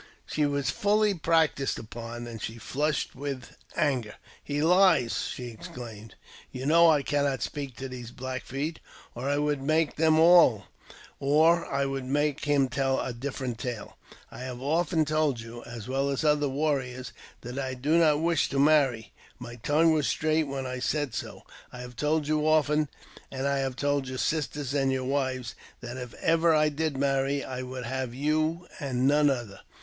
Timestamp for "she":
0.25-0.47, 2.41-2.57, 5.31-5.49